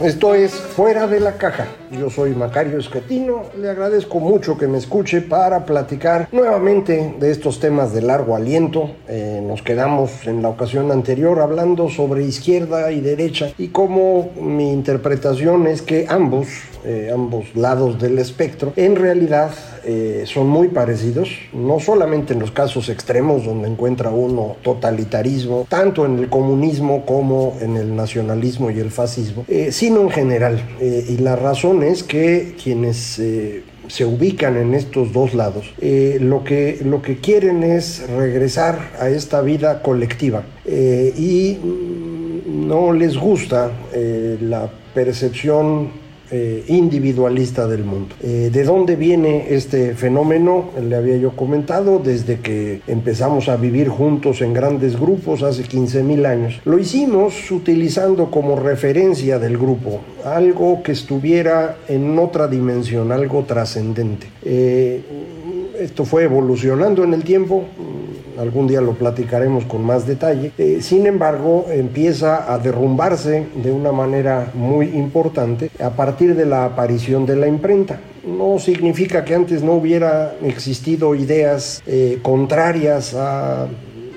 [0.00, 1.66] Esto es Fuera de la Caja.
[1.90, 3.42] Yo soy Macario Esquetino.
[3.60, 8.92] Le agradezco mucho que me escuche para platicar nuevamente de estos temas de largo aliento.
[9.08, 14.72] Eh, nos quedamos en la ocasión anterior hablando sobre izquierda y derecha y cómo mi
[14.72, 16.46] interpretación es que ambos,
[16.84, 19.50] eh, ambos lados del espectro, en realidad
[19.90, 26.04] eh, son muy parecidos, no solamente en los casos extremos donde encuentra uno totalitarismo, tanto
[26.04, 30.62] en el comunismo como en el nacionalismo y el fascismo, eh, sino en general.
[30.78, 33.18] Eh, y la razón es que quienes
[33.88, 39.40] se ubican en estos dos lados, lo, que, lo que quieren es regresar a esta
[39.40, 43.72] vida colectiva y mm, no les gusta
[44.42, 48.14] la percepción eh, individualista del mundo.
[48.22, 50.70] Eh, ¿De dónde viene este fenómeno?
[50.80, 56.02] Le había yo comentado desde que empezamos a vivir juntos en grandes grupos hace 15
[56.02, 56.60] mil años.
[56.64, 64.26] Lo hicimos utilizando como referencia del grupo algo que estuviera en otra dimensión, algo trascendente.
[64.44, 65.02] Eh,
[65.78, 67.64] esto fue evolucionando en el tiempo,
[68.38, 70.52] algún día lo platicaremos con más detalle.
[70.58, 76.64] Eh, sin embargo, empieza a derrumbarse de una manera muy importante a partir de la
[76.64, 78.00] aparición de la imprenta.
[78.26, 83.68] No significa que antes no hubiera existido ideas eh, contrarias a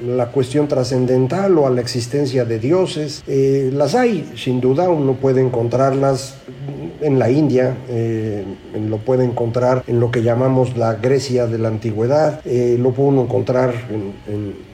[0.06, 3.24] la cuestión trascendental o a la existencia de dioses.
[3.28, 6.36] Eh, las hay, sin duda, uno puede encontrarlas
[7.01, 8.44] en la India, eh,
[8.88, 13.09] lo puede encontrar en lo que llamamos la Grecia de la antigüedad, eh, lo puede
[13.09, 13.73] uno encontrar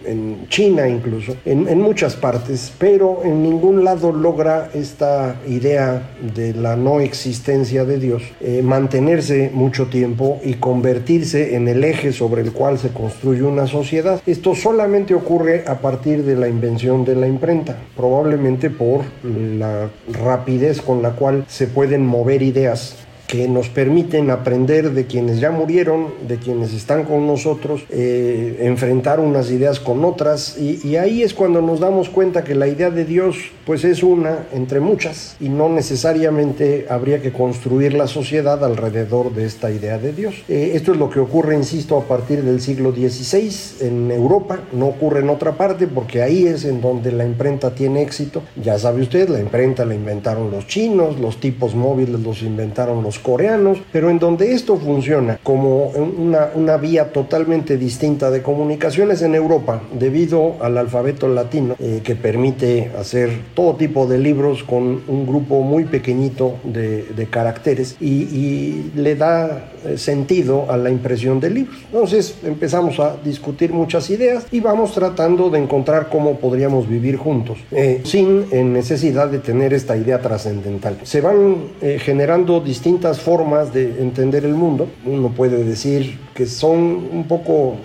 [0.07, 6.75] en China incluso, en, muchas partes, pero en ningún lado logra esta idea de la
[6.75, 12.53] no existencia de Dios eh, mantenerse mucho tiempo y convertirse en el eje sobre el
[12.53, 14.21] cual se construye una sociedad.
[14.25, 20.81] Esto solamente ocurre a partir de la invención de la imprenta, probablemente por la rapidez
[20.81, 22.95] con la cual se pueden mover ideas
[23.27, 29.19] que nos permiten aprender de quienes ya murieron, de quienes están con nosotros, eh, enfrentar
[29.19, 33.05] unas ideas con otras y, ahí es cuando nos damos cuenta que la idea de
[33.05, 39.33] Dios pues es una entre muchas y no necesariamente habría que construir la sociedad alrededor
[39.33, 40.44] de esta idea de Dios.
[40.47, 44.88] Eh, esto es lo que ocurre, insisto, a partir del siglo XVI en Europa, no
[44.88, 48.41] ocurre en otra parte porque ahí es en donde la imprenta tiene éxito.
[48.55, 53.16] Ya sabe usted, la imprenta la inventaron los chinos, los tipos móviles los inventaron los
[53.19, 59.35] coreanos, pero en donde esto funciona como una, una vía totalmente distinta de comunicaciones en
[59.35, 65.25] Europa, debido al alfabeto latino eh, que permite hacer todo tipo de libros con un
[65.27, 71.50] grupo muy pequeñito de, caracteres y, y le da eh, sentido a la impresión de
[71.50, 71.77] libros.
[71.91, 77.57] Entonces empezamos a discutir muchas ideas y vamos tratando de encontrar cómo podríamos vivir juntos,
[77.72, 80.97] eh, sin necesidad de tener esta idea trascendental.
[81.03, 81.57] Se van
[82.00, 84.90] generando distintas formas de entender el mundo.
[85.06, 87.75] Uno puede decir que son un poco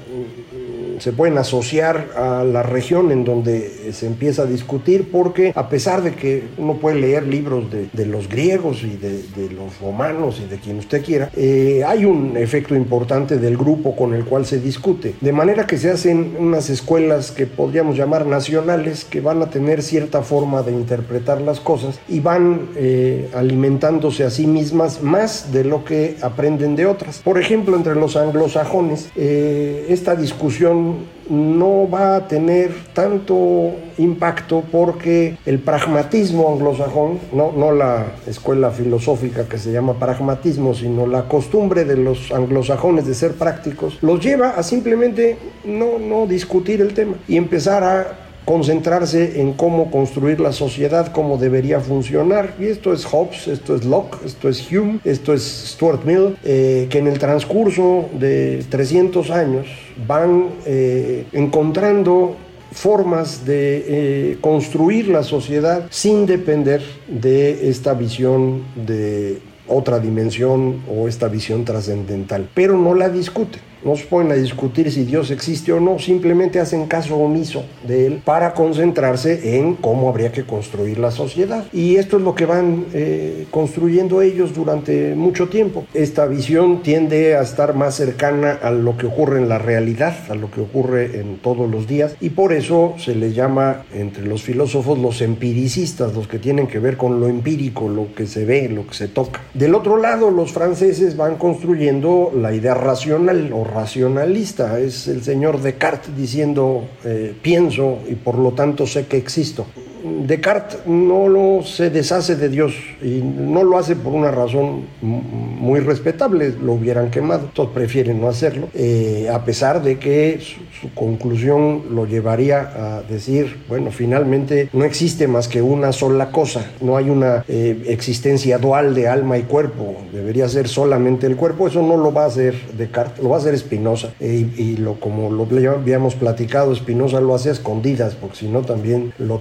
[1.02, 6.00] se pueden asociar a la región en donde se empieza a discutir, porque a pesar
[6.00, 10.58] de que uno puede leer libros de, los griegos y de, los romanos y de
[10.58, 15.16] quien usted quiera, eh, hay un efecto importante del grupo con el cual se discute.
[15.20, 19.82] De manera que se hacen unas escuelas que podríamos llamar nacionales, que van a tener
[19.82, 25.64] cierta forma de interpretar las cosas y van eh, alimentándose a sí mismas más de
[25.64, 27.18] lo que aprenden de otras.
[27.18, 30.91] Por ejemplo, entre los anglosajones, eh, esta discusión
[31.28, 39.48] no va a tener tanto impacto porque el pragmatismo anglosajón, no, no la escuela filosófica
[39.48, 44.50] que se llama pragmatismo, sino la costumbre de los anglosajones de ser prácticos, los lleva
[44.50, 48.06] a simplemente no, no discutir el tema y empezar a
[48.44, 52.54] concentrarse en cómo construir la sociedad, cómo debería funcionar.
[52.58, 56.86] Y esto es Hobbes, esto es Locke, esto es Hume, esto es Stuart Mill, eh,
[56.90, 59.66] que en el transcurso de 300 años
[60.06, 62.36] van eh, encontrando
[62.72, 71.06] formas de eh, construir la sociedad sin depender de esta visión de otra dimensión o
[71.06, 75.72] esta visión trascendental, pero no la discuten no se ponen a discutir si Dios existe
[75.72, 80.98] o no, simplemente hacen caso omiso de él para concentrarse en cómo habría que construir
[80.98, 81.64] la sociedad.
[81.72, 85.84] Y esto es lo que van eh, construyendo ellos durante mucho tiempo.
[85.94, 90.34] Esta visión tiende a estar más cercana a lo que ocurre en la realidad, a
[90.34, 94.42] lo que ocurre en todos los días, y por eso se les llama entre los
[94.42, 98.68] filósofos los empiricistas, los que tienen que ver con lo empírico, lo que se ve,
[98.68, 99.40] lo que se toca.
[99.54, 105.60] Del otro lado, los franceses van construyendo la idea racional o racionalista, es el señor
[105.60, 109.66] Descartes diciendo eh, pienso y por lo tanto sé que existo.
[110.02, 115.80] Descartes no lo se deshace de Dios y no lo hace por una razón muy
[115.80, 121.84] respetable, lo hubieran quemado, todos prefieren no hacerlo, eh, a pesar de que su, conclusión
[121.90, 127.08] lo llevaría a decir, bueno, finalmente no existe más que una sola cosa, no hay
[127.08, 131.96] una eh, existencia dual de alma y cuerpo, debería ser solamente el cuerpo, eso no
[131.96, 135.46] lo va a hacer Descartes, lo va a hacer Spinoza, eh, y, lo, como lo
[135.70, 139.38] habíamos platicado, Spinoza lo hace a escondidas, porque si no también lo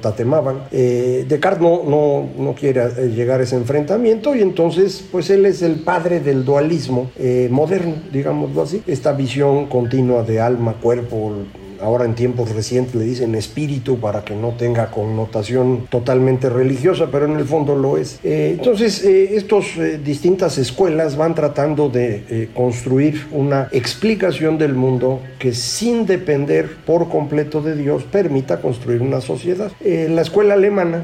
[0.71, 5.45] eh, Descartes no, no, no, quiere eh, llegar a ese enfrentamiento y entonces pues él
[5.45, 11.33] es el padre del dualismo eh, moderno, digámoslo así, esta visión continua de alma, cuerpo,
[11.81, 17.25] ahora en tiempos recientes le dicen espíritu para que no tenga connotación totalmente religiosa, pero
[17.25, 18.19] en el fondo lo es.
[18.23, 25.21] Eh, entonces, eh, estas eh, distintas escuelas van tratando de construir una explicación del mundo
[25.39, 29.71] que sin depender por completo de Dios permita construir una sociedad.
[29.81, 31.03] la escuela alemana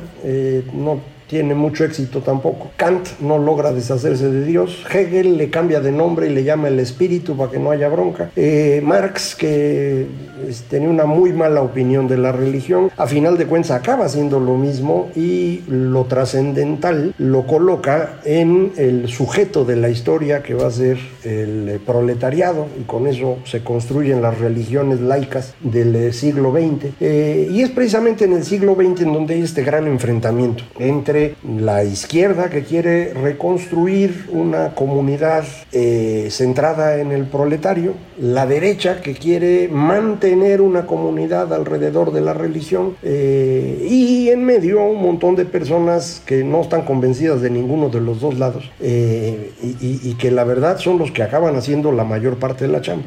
[0.74, 2.72] no tiene mucho éxito tampoco.
[2.78, 4.86] Kant no logra deshacerse de Dios.
[4.92, 8.32] Hegel le cambia de nombre y le llama el espíritu para que no haya bronca.
[8.36, 10.08] Eh, Marx, que
[10.70, 14.56] tenía una muy mala opinión de la religión, a final de cuentas acaba haciendo lo
[14.58, 20.72] mismo y lo trascendental lo coloca en el sujeto de la historia que va a
[20.72, 26.94] ser el proletariado y con eso se construyen las religiones laicas del siglo XX.
[27.00, 31.17] Eh, y es precisamente en el siglo XX en donde hay este gran enfrentamiento entre
[31.48, 39.14] la izquierda que quiere reconstruir una comunidad eh, centrada en el proletario, la derecha que
[39.14, 45.46] quiere mantener una comunidad alrededor de la religión eh, y en medio un montón de
[45.46, 50.44] personas que no están convencidas de ninguno de los dos lados eh, y, que la
[50.44, 53.06] verdad son los que acaban haciendo la mayor parte de la chamba.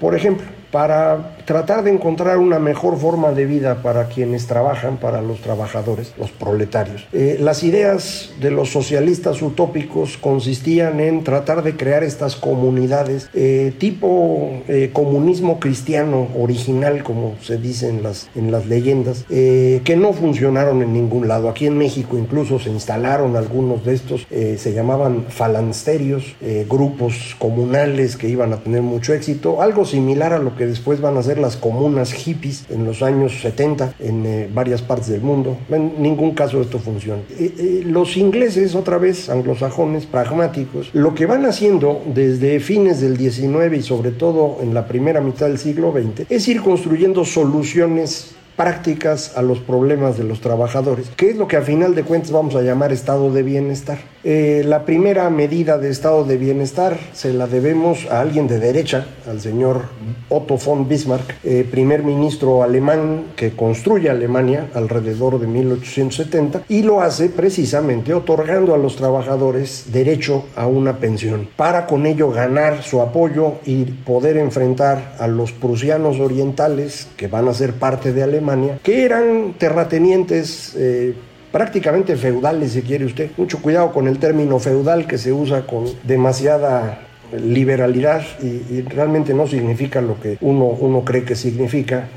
[0.00, 0.44] por ejemplo,
[0.74, 6.12] para tratar de encontrar una mejor forma de vida para quienes trabajan, para los trabajadores,
[6.18, 7.06] los proletarios.
[7.12, 13.72] Eh, las ideas de los socialistas utópicos consistían en tratar de crear estas comunidades eh,
[13.78, 20.12] tipo eh, comunismo cristiano original, como se dice en las, en las leyendas, que no
[20.12, 21.48] funcionaron en ningún lado.
[21.48, 26.34] Aquí en México incluso se instalaron algunos de estos, se llamaban falansterios,
[26.68, 31.16] grupos comunales que iban a tener mucho éxito, algo similar a lo que después van
[31.16, 35.56] a ser las comunas hippies en los años 70 en eh, varias partes del mundo.
[35.70, 37.22] En ningún caso esto funciona.
[37.30, 43.16] Eh, eh, los ingleses, otra vez anglosajones, pragmáticos, lo que van haciendo desde fines del
[43.16, 48.34] 19 y sobre todo en la primera mitad del siglo XX es ir construyendo soluciones
[48.56, 52.30] prácticas a los problemas de los trabajadores, que es lo que a final de cuentas
[52.30, 54.13] vamos a llamar estado de bienestar.
[54.26, 59.06] Eh, la primera medida de estado de bienestar se la debemos a alguien de derecha,
[59.28, 59.82] al señor
[60.30, 67.02] Otto von Bismarck, eh, primer ministro alemán que construye Alemania alrededor de 1870 y lo
[67.02, 71.46] hace precisamente otorgando a los trabajadores derecho a una pensión.
[71.54, 77.46] Para con ello ganar su apoyo y poder enfrentar a los prusianos orientales que van
[77.48, 81.14] a ser parte de Alemania que eran terratenientes eh,
[81.54, 83.30] prácticamente feudales, si quiere usted.
[83.36, 86.98] Mucho cuidado con el término feudal que se usa con demasiada
[87.32, 92.08] liberalidad y, realmente no significa lo que uno, uno cree que significa.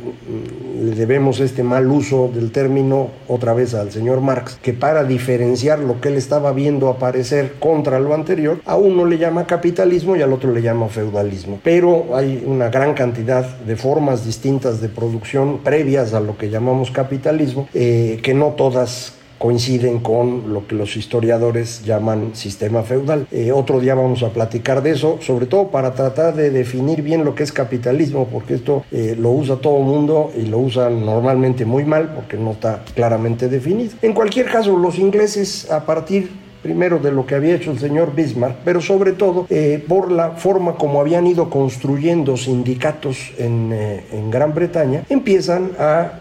[0.81, 5.77] Le debemos este mal uso del término otra vez al señor Marx, que para diferenciar
[5.77, 10.23] lo que él estaba viendo aparecer contra lo anterior, a uno le llama capitalismo y
[10.23, 11.59] al otro le llama feudalismo.
[11.63, 16.89] Pero hay una gran cantidad de formas distintas de producción previas a lo que llamamos
[16.89, 23.27] capitalismo, eh, que no todas coinciden con lo que los historiadores llaman sistema feudal.
[23.31, 27.23] Eh, otro día vamos a platicar de eso, sobre todo para tratar de definir bien
[27.23, 30.89] lo que es capitalismo, porque esto eh, lo usa todo el mundo y lo usa
[30.89, 33.91] normalmente muy mal porque no está claramente definido.
[34.01, 36.29] En cualquier caso, los ingleses a partir
[36.61, 40.31] primero de lo que había hecho el señor Bismarck, pero sobre todo eh, por la
[40.31, 43.67] forma como habían ido construyendo sindicatos en,
[44.31, 46.19] Gran Bretaña, empiezan a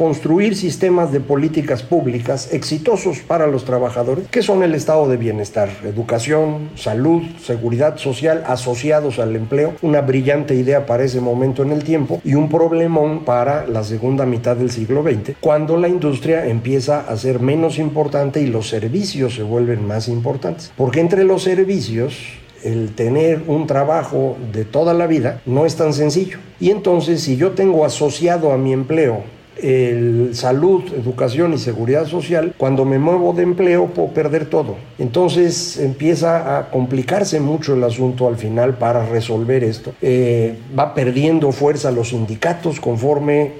[0.00, 5.68] construir sistemas de políticas públicas exitosos para los trabajadores, que son el estado de bienestar,
[5.84, 11.84] educación, salud, seguridad social asociados al empleo, una brillante idea para ese momento en el
[11.84, 17.00] tiempo y un problemón para la segunda mitad del siglo XX, cuando la industria empieza
[17.00, 20.72] a ser menos importante y los servicios se vuelven más importantes.
[20.78, 22.16] Porque entre los servicios
[22.64, 26.38] el tener un trabajo de toda la vida no es tan sencillo.
[26.58, 29.24] Y entonces si yo tengo asociado a mi empleo
[29.56, 34.76] el salud, educación y seguridad social, cuando me muevo de empleo puedo perder todo.
[34.98, 39.92] Entonces empieza a complicarse mucho el asunto al final para resolver esto.
[40.00, 43.52] Eh, va perdiendo fuerza los sindicatos conforme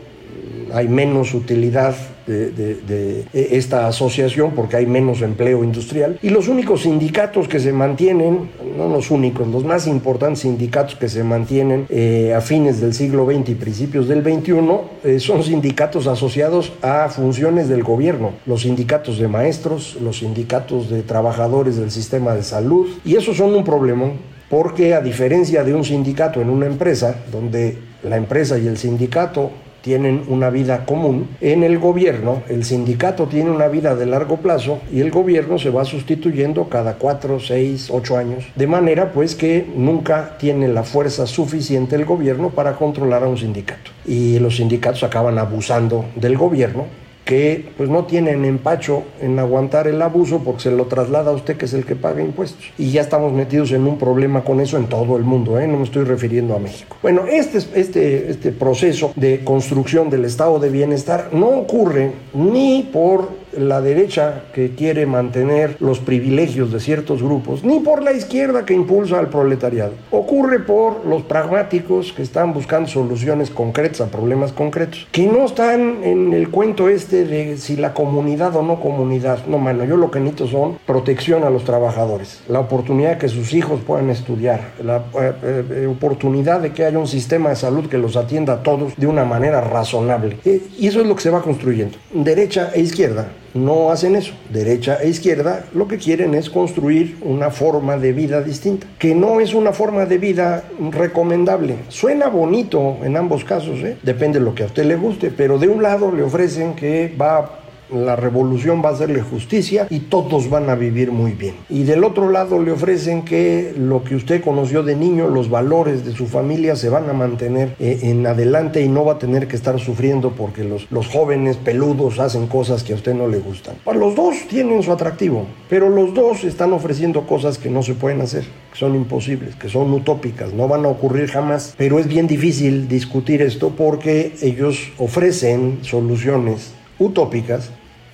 [0.73, 1.95] hay menos utilidad
[2.31, 6.19] de, esta asociación porque hay menos empleo industrial.
[6.23, 11.09] Y los únicos sindicatos que se mantienen, no los únicos, los más importantes sindicatos que
[11.09, 14.61] se mantienen eh, a fines del siglo XX y principios del XXI
[15.05, 21.03] eh, son sindicatos asociados a funciones del gobierno, los sindicatos de maestros, los sindicatos de
[21.03, 22.89] trabajadores del sistema de salud.
[23.05, 24.11] Y esos son un problema
[24.49, 29.51] porque a diferencia de un sindicato en una empresa, donde la empresa y el sindicato
[29.81, 31.29] tienen una vida común.
[31.41, 35.71] En el gobierno, el sindicato tiene una vida de largo plazo y el gobierno se
[35.71, 38.45] va sustituyendo cada cuatro, seis, ocho años.
[38.55, 43.39] De manera pues que nunca tiene la fuerza suficiente el gobierno para controlar a un
[43.39, 43.91] sindicato.
[44.07, 46.87] Y los sindicatos acaban abusando del gobierno
[47.31, 51.57] que pues no tienen empacho en aguantar el abuso porque se lo traslada a usted
[51.57, 52.73] que es el que paga impuestos.
[52.77, 55.69] Y ya estamos metidos en un problema con eso en todo el mundo, ¿eh?
[55.69, 56.97] no me estoy refiriendo a México.
[57.01, 63.29] Bueno, este, este, este proceso de construcción del estado de bienestar no ocurre ni por
[63.57, 68.75] la derecha que quiere mantener los privilegios de ciertos grupos, ni por la izquierda que
[68.75, 69.93] impulsa al proletariado.
[70.11, 76.05] Ocurre por los pragmáticos que están buscando soluciones concretas a problemas concretos, que no están
[76.05, 79.47] en el cuento este de si la comunidad o no comunidad.
[79.47, 83.53] No, mano, yo lo que necesito son protección a los trabajadores, la oportunidad que sus
[83.53, 87.99] hijos puedan estudiar, la eh, eh, oportunidad de que haya un sistema de salud que
[87.99, 90.39] los atienda a todos de una manera razonable.
[90.45, 94.33] Eh, y eso es lo que se va construyendo, derecha e izquierda no hacen eso.
[94.51, 99.41] Derecha e izquierda lo que quieren es construir una forma de vida distinta, que no
[99.41, 101.77] es una forma de vida recomendable.
[101.89, 103.97] Suena bonito en ambos casos, ¿eh?
[104.03, 107.15] depende de lo que a usted le guste, pero de un lado le ofrecen que
[107.21, 107.60] va
[107.93, 111.55] la revolución va a hacerle justicia y todos van a vivir muy bien.
[111.69, 116.05] Y del otro lado le ofrecen que lo que usted conoció de niño, los valores
[116.05, 119.49] de su familia se van a mantener eh, en adelante y no va a tener
[119.49, 123.39] que estar sufriendo porque los, los jóvenes peludos hacen cosas que a usted no le
[123.39, 123.77] gustan.
[123.85, 127.95] Para los dos tienen su atractivo, pero los dos están ofreciendo cosas que no se
[127.95, 131.75] pueden hacer, que son imposibles, que son utópicas, no van a ocurrir jamás.
[131.77, 137.71] Pero es bien difícil discutir esto porque ellos ofrecen soluciones utópicas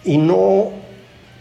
[0.06, 0.70] y no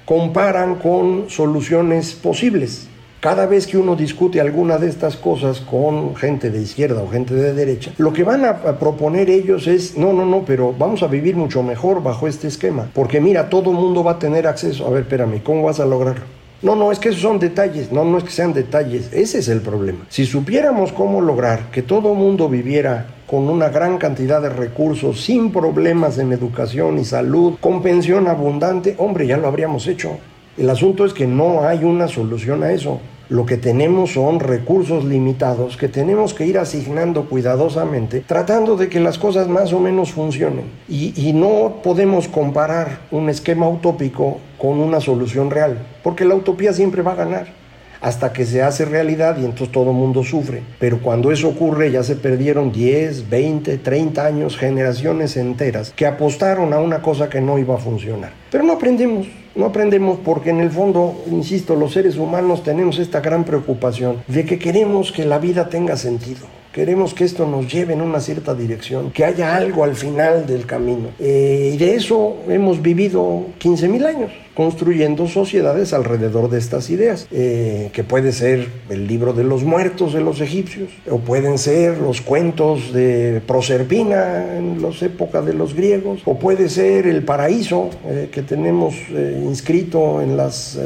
[0.05, 2.87] comparan con soluciones posibles.
[3.19, 7.33] Cada vez que uno discute alguna de estas cosas con gente de izquierda o gente
[7.33, 11.07] de derecha, lo que van a proponer ellos es, no, no, no, pero vamos a
[11.07, 14.85] vivir mucho mejor bajo este esquema, porque mira, todo el mundo va a tener acceso.
[14.85, 16.25] A ver, espérame, ¿cómo vas a lograrlo?
[16.61, 19.47] No, no, es que esos son detalles, no, no es que sean detalles, ese es
[19.47, 20.05] el problema.
[20.09, 25.21] Si supiéramos cómo lograr que todo el mundo viviera con una gran cantidad de recursos,
[25.21, 30.17] sin problemas en educación y salud, con pensión abundante, hombre, ya lo habríamos hecho.
[30.57, 32.99] El asunto es que no hay una solución a eso.
[33.27, 38.99] Lo que tenemos son recursos limitados que tenemos que ir asignando cuidadosamente, tratando de que
[38.99, 40.65] las cosas más o menos funcionen.
[40.87, 46.71] Y, y, no podemos comparar un esquema utópico con una solución real, porque la utopía
[46.71, 47.64] siempre va a ganar
[48.01, 50.63] hasta que se hace realidad y entonces todo el mundo sufre.
[50.79, 56.73] Pero cuando eso ocurre ya se perdieron 10, 20, 30 años, generaciones enteras que apostaron
[56.73, 58.31] a una cosa que no iba a funcionar.
[58.51, 63.21] Pero no aprendemos, no aprendemos porque en el fondo, insisto, los seres humanos tenemos esta
[63.21, 66.45] gran preocupación de que queremos que la vida tenga sentido
[66.75, 70.65] queremos que esto nos lleve en una cierta dirección, que haya algo al final del
[70.65, 71.07] camino.
[71.19, 77.27] Eh, y de eso hemos vivido 15 mil años construyendo sociedades alrededor de estas ideas,
[77.31, 81.97] eh, que puede ser el libro de los muertos de los egipcios, o pueden ser
[81.99, 87.89] los cuentos de Proserpina en las épocas de los griegos, o puede ser el paraíso
[88.05, 90.77] eh, que tenemos eh, inscrito en las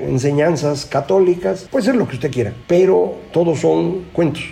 [0.00, 4.44] enseñanzas católicas, puede ser lo que usted quiera, pero todos son cuentos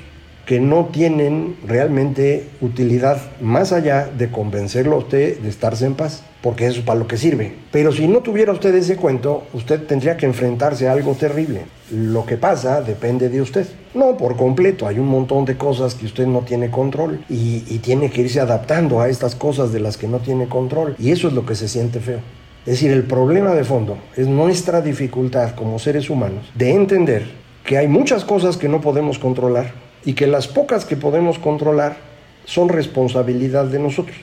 [0.48, 6.22] que no tienen realmente utilidad más allá de convencerlo a usted de estarse en paz,
[6.40, 7.52] porque eso es para lo que sirve.
[7.70, 11.66] Pero si no tuviera usted ese cuento, usted tendría que enfrentarse a algo terrible.
[11.92, 13.66] Lo que pasa depende de usted.
[13.92, 17.80] No por completo, hay un montón de cosas que usted no tiene control y, y
[17.80, 20.96] tiene que irse adaptando a estas cosas de las que no tiene control.
[20.98, 22.20] Y eso es lo que se siente feo.
[22.64, 27.26] Es decir, el problema de fondo es nuestra dificultad como seres humanos de entender
[27.66, 31.98] que hay muchas cosas que no podemos controlar y que las pocas que podemos controlar
[32.46, 34.16] son responsabilidad de nosotros.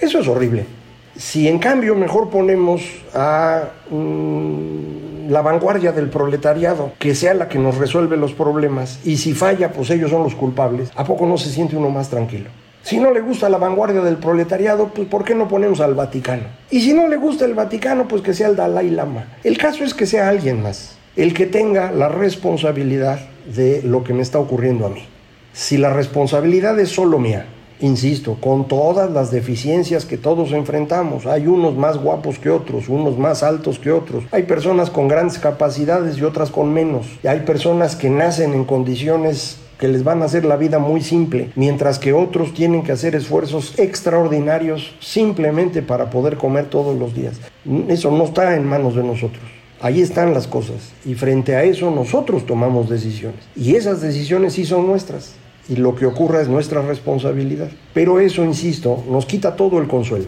[0.00, 0.64] Eso es horrible.
[1.14, 2.80] Si en cambio mejor ponemos
[3.12, 9.18] a mm, la vanguardia del proletariado, que sea la que nos resuelve los problemas, y
[9.18, 12.48] si falla, pues ellos son los culpables, ¿a poco no se siente uno más tranquilo?
[12.82, 16.44] Si no le gusta la vanguardia del proletariado, pues ¿por qué no ponemos al Vaticano?
[16.70, 19.26] Y si no le gusta el Vaticano, pues que sea el Dalai Lama.
[19.44, 23.20] El caso es que sea alguien más, el que tenga la responsabilidad
[23.54, 25.02] de lo que me está ocurriendo a mí.
[25.54, 27.46] Si la responsabilidad es solo mía,
[27.80, 33.16] insisto, con todas las deficiencias que todos enfrentamos, hay unos más guapos que otros, unos
[33.16, 37.40] más altos que otros, hay personas con grandes capacidades y otras con menos, y hay
[37.40, 41.98] personas que nacen en condiciones que les van a hacer la vida muy simple, mientras
[41.98, 47.40] que otros tienen que hacer esfuerzos extraordinarios simplemente para poder comer todos los días.
[47.88, 49.55] Eso no está en manos de nosotros.
[49.80, 50.92] Ahí están las cosas.
[51.04, 53.40] Y frente a eso nosotros tomamos decisiones.
[53.54, 55.34] Y esas decisiones sí son nuestras.
[55.68, 57.68] Y lo que ocurra es nuestra responsabilidad.
[57.92, 60.26] Pero eso, insisto, nos quita todo el consuelo.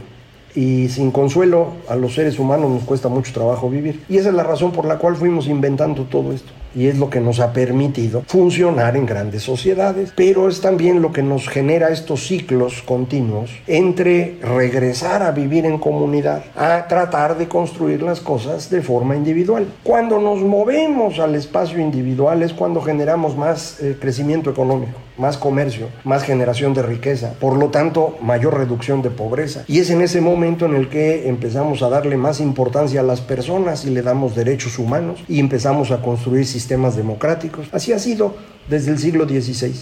[0.54, 4.02] Y sin consuelo a los seres humanos nos cuesta mucho trabajo vivir.
[4.08, 7.10] Y esa es la razón por la cual fuimos inventando todo esto y es lo
[7.10, 11.88] que nos ha permitido funcionar en grandes sociedades, pero es también lo que nos genera
[11.88, 18.70] estos ciclos continuos entre regresar a vivir en comunidad, a tratar de construir las cosas
[18.70, 19.66] de forma individual.
[19.82, 25.88] Cuando nos movemos al espacio individual es cuando generamos más eh, crecimiento económico, más comercio,
[26.04, 29.64] más generación de riqueza, por lo tanto mayor reducción de pobreza.
[29.66, 33.20] Y es en ese momento en el que empezamos a darle más importancia a las
[33.20, 37.68] personas y le damos derechos humanos y empezamos a construir sistemas democráticos.
[37.72, 38.36] Así ha sido
[38.68, 39.74] desde el siglo XVI.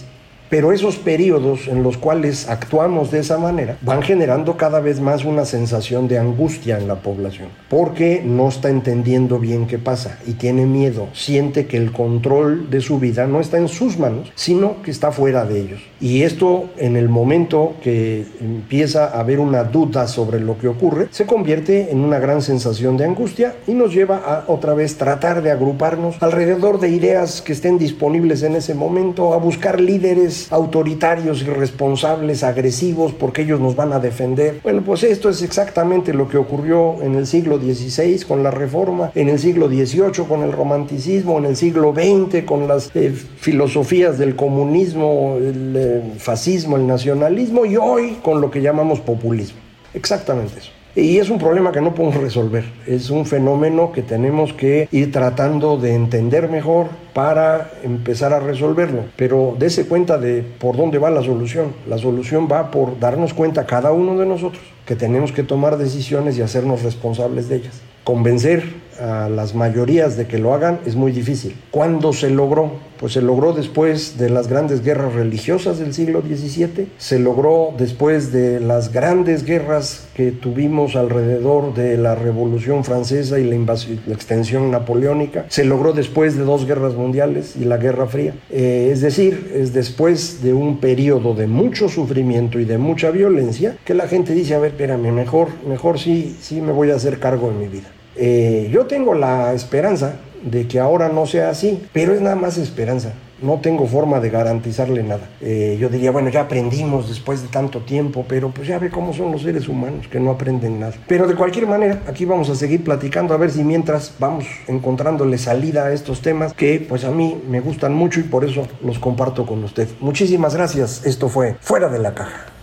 [0.48, 5.24] Pero esos periodos en los cuales actuamos de esa manera van generando cada vez más
[5.24, 10.32] una sensación de angustia en la población, porque no está entendiendo bien qué pasa y
[10.32, 14.82] tiene miedo, siente que el control de su vida no está en sus manos, sino
[14.82, 15.80] que está fuera de ellos.
[16.00, 21.08] Y esto en el momento que empieza a haber una duda sobre lo que ocurre,
[21.10, 25.42] se convierte en una gran sensación de angustia y nos lleva a otra vez tratar
[25.42, 31.42] de agruparnos alrededor de ideas que estén disponibles en ese momento, a buscar líderes autoritarios,
[31.42, 34.60] irresponsables, agresivos, porque ellos nos van a defender.
[34.62, 39.10] Bueno, pues esto es exactamente lo que ocurrió en el siglo XVI con la Reforma,
[39.14, 44.18] en el siglo XVIII con el romanticismo, en el siglo XX con las eh, filosofías
[44.18, 49.58] del comunismo, el eh, fascismo, el nacionalismo y hoy con lo que llamamos populismo.
[49.94, 50.70] Exactamente eso.
[50.96, 55.12] Y es un problema que no podemos resolver, es un fenómeno que tenemos que ir
[55.12, 59.04] tratando de entender mejor para empezar a resolverlo.
[59.14, 61.74] Pero dése cuenta de por dónde va la solución.
[61.86, 66.38] La solución va por darnos cuenta cada uno de nosotros que tenemos que tomar decisiones
[66.38, 67.82] y hacernos responsables de ellas.
[68.02, 68.64] Convencer
[69.00, 71.56] a las mayorías de que lo hagan es muy difícil.
[71.70, 72.86] ¿Cuándo se logró?
[72.98, 78.32] Pues se logró después de las grandes guerras religiosas del siglo XVII, se logró después
[78.32, 83.74] de las grandes guerras que tuvimos alrededor de la Revolución Francesa y la,
[84.14, 88.34] extensión napoleónica, se logró después de dos guerras mundiales y la Guerra Fría.
[88.50, 93.76] Eh, es decir, es después de un periodo de mucho sufrimiento y de mucha violencia
[93.84, 97.18] que la gente dice, a ver, espérame, mejor, mejor sí, sí me voy a hacer
[97.18, 97.88] cargo de mi vida.
[98.16, 102.56] Eh, yo tengo la esperanza de que ahora no sea así, pero es nada más
[102.56, 103.12] esperanza.
[103.42, 105.28] No tengo forma de garantizarle nada.
[105.42, 109.12] Eh, yo diría, bueno, ya aprendimos después de tanto tiempo, pero pues ya ve cómo
[109.12, 110.94] son los seres humanos, que no aprenden nada.
[111.06, 115.36] Pero de cualquier manera, aquí vamos a seguir platicando a ver si mientras vamos encontrándole
[115.36, 118.98] salida a estos temas que pues a mí me gustan mucho y por eso los
[118.98, 119.88] comparto con usted.
[120.00, 121.04] Muchísimas gracias.
[121.04, 122.55] Esto fue Fuera de la Caja.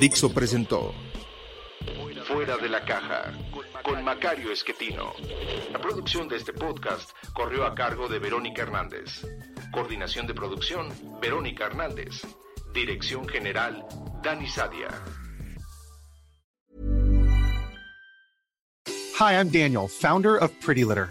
[0.00, 0.94] Dixo presentó
[2.24, 3.34] Fuera de la caja
[3.82, 5.12] con Macario Esquetino.
[5.70, 9.26] La producción de este podcast corrió a cargo de Verónica Hernández.
[9.70, 10.88] Coordinación de producción,
[11.20, 12.22] Verónica Hernández.
[12.72, 13.84] Dirección General,
[14.22, 14.88] Dani Sadia.
[19.18, 21.10] Hi, I'm Daniel, founder of Pretty Litter.